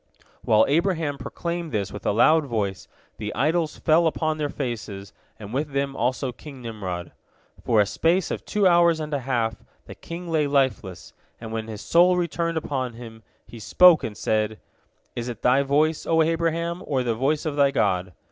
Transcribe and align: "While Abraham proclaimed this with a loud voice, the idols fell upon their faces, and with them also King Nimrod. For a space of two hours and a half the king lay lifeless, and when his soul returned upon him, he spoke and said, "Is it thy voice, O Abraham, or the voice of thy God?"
"While 0.43 0.65
Abraham 0.67 1.19
proclaimed 1.19 1.71
this 1.71 1.91
with 1.93 2.07
a 2.07 2.11
loud 2.11 2.47
voice, 2.47 2.87
the 3.17 3.31
idols 3.35 3.77
fell 3.77 4.07
upon 4.07 4.39
their 4.39 4.49
faces, 4.49 5.13
and 5.37 5.53
with 5.53 5.73
them 5.73 5.95
also 5.95 6.31
King 6.31 6.59
Nimrod. 6.59 7.11
For 7.63 7.79
a 7.79 7.85
space 7.85 8.31
of 8.31 8.43
two 8.43 8.65
hours 8.65 8.99
and 8.99 9.13
a 9.13 9.19
half 9.19 9.57
the 9.85 9.93
king 9.93 10.27
lay 10.27 10.47
lifeless, 10.47 11.13
and 11.39 11.51
when 11.53 11.67
his 11.67 11.81
soul 11.81 12.17
returned 12.17 12.57
upon 12.57 12.93
him, 12.93 13.21
he 13.45 13.59
spoke 13.59 14.03
and 14.03 14.17
said, 14.17 14.57
"Is 15.15 15.29
it 15.29 15.43
thy 15.43 15.61
voice, 15.61 16.07
O 16.07 16.23
Abraham, 16.23 16.81
or 16.87 17.03
the 17.03 17.13
voice 17.13 17.45
of 17.45 17.55
thy 17.55 17.69
God?" 17.69 18.11